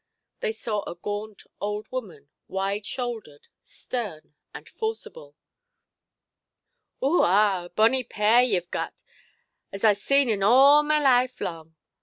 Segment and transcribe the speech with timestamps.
[0.39, 5.35] They saw a gaunt old woman, wide–shouldered, stern, and forcible.
[7.03, 7.65] "Oo, ah!
[7.65, 9.03] a bonnie pair yeʼve gat,
[9.71, 11.75] as I see in all my life lang.